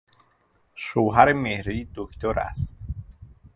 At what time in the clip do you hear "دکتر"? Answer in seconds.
1.95-2.39